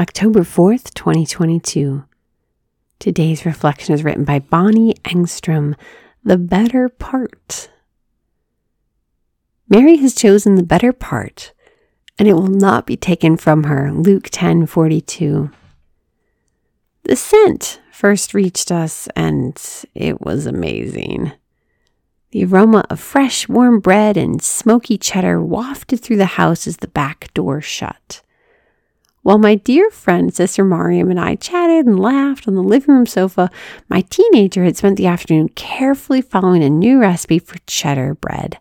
October 0.00 0.42
4th, 0.42 0.94
2022. 0.94 2.04
Today's 3.00 3.44
reflection 3.44 3.94
is 3.94 4.04
written 4.04 4.22
by 4.22 4.38
Bonnie 4.38 4.94
Engstrom, 5.04 5.74
The 6.22 6.36
Better 6.36 6.88
Part. 6.88 7.68
Mary 9.68 9.96
has 9.96 10.14
chosen 10.14 10.54
the 10.54 10.62
better 10.62 10.92
part, 10.92 11.52
and 12.16 12.28
it 12.28 12.34
will 12.34 12.46
not 12.46 12.86
be 12.86 12.96
taken 12.96 13.36
from 13.36 13.64
her. 13.64 13.90
Luke 13.90 14.30
10:42. 14.30 15.50
The 17.02 17.16
scent 17.16 17.80
first 17.90 18.34
reached 18.34 18.70
us, 18.70 19.08
and 19.16 19.60
it 19.96 20.20
was 20.20 20.46
amazing. 20.46 21.32
The 22.30 22.44
aroma 22.44 22.84
of 22.88 23.00
fresh, 23.00 23.48
warm 23.48 23.80
bread 23.80 24.16
and 24.16 24.40
smoky 24.40 24.96
cheddar 24.96 25.42
wafted 25.42 25.98
through 25.98 26.18
the 26.18 26.38
house 26.38 26.68
as 26.68 26.76
the 26.76 26.86
back 26.86 27.34
door 27.34 27.60
shut. 27.60 28.22
While 29.28 29.36
my 29.36 29.56
dear 29.56 29.90
friend, 29.90 30.34
Sister 30.34 30.64
Mariam, 30.64 31.10
and 31.10 31.20
I 31.20 31.34
chatted 31.34 31.84
and 31.84 32.00
laughed 32.00 32.48
on 32.48 32.54
the 32.54 32.62
living 32.62 32.94
room 32.94 33.04
sofa, 33.04 33.50
my 33.90 34.00
teenager 34.00 34.64
had 34.64 34.78
spent 34.78 34.96
the 34.96 35.06
afternoon 35.06 35.50
carefully 35.50 36.22
following 36.22 36.64
a 36.64 36.70
new 36.70 36.98
recipe 36.98 37.38
for 37.38 37.58
cheddar 37.66 38.14
bread. 38.14 38.56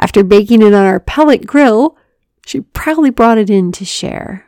After 0.00 0.24
baking 0.24 0.62
it 0.62 0.72
on 0.72 0.86
our 0.86 0.98
pellet 0.98 1.46
grill, 1.46 1.98
she 2.46 2.62
proudly 2.62 3.10
brought 3.10 3.36
it 3.36 3.50
in 3.50 3.70
to 3.72 3.84
share. 3.84 4.46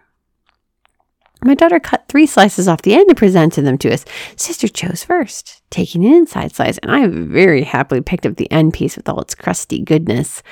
My 1.45 1.55
daughter 1.55 1.79
cut 1.79 2.07
three 2.09 2.25
slices 2.25 2.67
off 2.67 2.81
the 2.81 2.95
end 2.95 3.09
and 3.09 3.17
presented 3.19 3.67
them 3.67 3.77
to 3.77 3.93
us. 3.93 4.07
Sister 4.35 4.67
chose 4.67 5.05
first, 5.05 5.61
taking 5.69 6.07
an 6.07 6.15
inside 6.15 6.55
slice, 6.55 6.79
and 6.79 6.91
I 6.91 7.07
very 7.07 7.65
happily 7.65 8.01
picked 8.01 8.25
up 8.25 8.37
the 8.37 8.51
end 8.51 8.73
piece 8.73 8.97
with 8.97 9.07
all 9.11 9.21
its 9.21 9.35
crusty 9.35 9.83
goodness. 9.83 10.43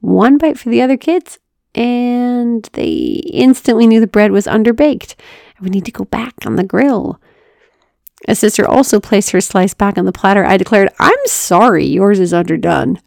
One 0.00 0.36
bite 0.36 0.58
for 0.58 0.68
the 0.68 0.82
other 0.82 0.98
kids, 0.98 1.38
and 1.76 2.68
they 2.72 3.20
instantly 3.32 3.86
knew 3.86 4.00
the 4.00 4.06
bread 4.06 4.32
was 4.32 4.46
underbaked 4.46 5.14
we 5.60 5.70
need 5.70 5.84
to 5.86 5.92
go 5.92 6.04
back 6.04 6.34
on 6.44 6.56
the 6.56 6.64
grill. 6.64 7.20
A 8.28 8.34
sister 8.34 8.66
also 8.66 9.00
placed 9.00 9.30
her 9.30 9.40
slice 9.40 9.74
back 9.74 9.98
on 9.98 10.04
the 10.04 10.12
platter, 10.12 10.44
I 10.44 10.56
declared, 10.56 10.90
I'm 10.98 11.18
sorry 11.26 11.84
yours 11.84 12.18
is 12.18 12.34
underdone. 12.34 13.00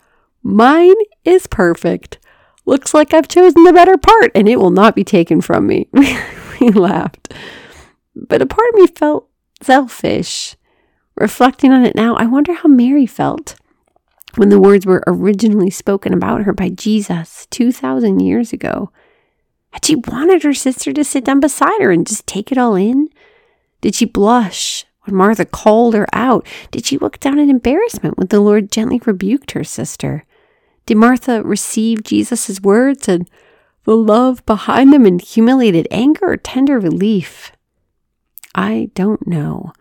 Mine 0.44 0.96
is 1.26 1.48
perfect. 1.48 2.20
Looks 2.66 2.94
like 2.94 3.14
I've 3.14 3.28
chosen 3.28 3.64
the 3.64 3.74
better 3.74 3.98
part 3.98 4.32
and 4.36 4.48
it 4.48 4.58
will 4.58 4.72
not 4.72 4.96
be 4.96 5.04
taken 5.04 5.42
from 5.42 5.68
me. 5.68 5.90
we 6.62 6.70
laughed. 6.70 7.34
But 8.16 8.42
a 8.42 8.46
part 8.46 8.70
of 8.70 8.76
me 8.76 8.88
felt 8.88 9.28
selfish. 9.62 10.56
Reflecting 11.16 11.72
on 11.72 11.84
it 11.84 11.96
now, 11.96 12.16
I 12.16 12.26
wonder 12.26 12.54
how 12.54 12.70
Mary 12.70 13.06
felt 13.06 13.56
when 14.36 14.50
the 14.50 14.60
words 14.60 14.86
were 14.86 15.04
originally 15.08 15.70
spoken 15.70 16.14
about 16.14 16.44
her 16.44 16.54
by 16.54 16.70
Jesus 16.70 17.48
2,000 17.50 18.20
years 18.20 18.54
ago? 18.54 18.92
Had 19.72 19.86
she 19.86 19.96
wanted 19.96 20.44
her 20.44 20.54
sister 20.54 20.92
to 20.94 21.04
sit 21.04 21.26
down 21.26 21.40
beside 21.40 21.82
her 21.82 21.92
and 21.92 22.08
just 22.08 22.26
take 22.26 22.52
it 22.52 22.58
all 22.58 22.76
in? 22.76 23.10
Did 23.82 23.96
she 23.96 24.06
blush 24.06 24.86
when 25.04 25.16
Martha 25.16 25.46
called 25.46 25.94
her 25.94 26.08
out? 26.14 26.46
Did 26.72 26.86
she 26.86 26.98
look 26.98 27.20
down 27.20 27.40
in 27.40 27.50
embarrassment 27.50 28.18
when 28.18 28.28
the 28.28 28.40
Lord 28.40 28.72
gently 28.72 29.02
rebuked 29.06 29.52
her 29.52 29.64
sister? 29.64 30.26
Did 30.86 30.98
Martha 30.98 31.44
receive 31.44 32.04
Jesus' 32.04 32.62
words 32.62 33.08
and 33.08 33.30
the 33.84 33.96
love 33.96 34.46
behind 34.46 34.92
them 34.92 35.06
in 35.06 35.20
humiliated 35.20 35.88
anger 35.92 36.32
or 36.32 36.38
tender 36.38 36.80
relief? 36.80 37.52
I 38.56 38.90
don't 38.96 39.26
know. 39.28 39.72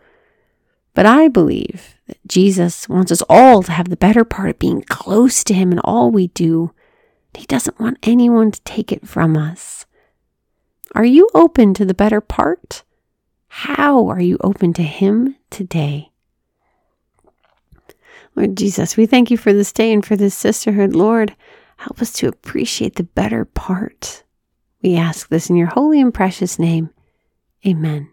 But 0.99 1.05
I 1.05 1.29
believe 1.29 1.95
that 2.07 2.17
Jesus 2.27 2.89
wants 2.89 3.09
us 3.09 3.23
all 3.29 3.63
to 3.63 3.71
have 3.71 3.87
the 3.87 3.95
better 3.95 4.25
part 4.25 4.49
of 4.49 4.59
being 4.59 4.81
close 4.81 5.45
to 5.45 5.53
Him 5.53 5.71
in 5.71 5.79
all 5.79 6.11
we 6.11 6.27
do. 6.27 6.73
He 7.33 7.45
doesn't 7.45 7.79
want 7.79 7.99
anyone 8.03 8.51
to 8.51 8.61
take 8.63 8.91
it 8.91 9.07
from 9.07 9.37
us. 9.37 9.85
Are 10.93 11.05
you 11.05 11.29
open 11.33 11.73
to 11.75 11.85
the 11.85 11.93
better 11.93 12.19
part? 12.19 12.83
How 13.47 14.09
are 14.09 14.19
you 14.19 14.37
open 14.41 14.73
to 14.73 14.83
Him 14.83 15.37
today? 15.49 16.11
Lord 18.35 18.57
Jesus, 18.57 18.97
we 18.97 19.05
thank 19.05 19.31
you 19.31 19.37
for 19.37 19.53
this 19.53 19.71
day 19.71 19.93
and 19.93 20.05
for 20.05 20.17
this 20.17 20.35
sisterhood. 20.35 20.93
Lord, 20.93 21.33
help 21.77 22.01
us 22.01 22.11
to 22.11 22.27
appreciate 22.27 22.95
the 22.95 23.03
better 23.03 23.45
part. 23.45 24.23
We 24.81 24.97
ask 24.97 25.29
this 25.29 25.49
in 25.49 25.55
your 25.55 25.67
holy 25.67 26.01
and 26.01 26.13
precious 26.13 26.59
name. 26.59 26.89
Amen. 27.65 28.07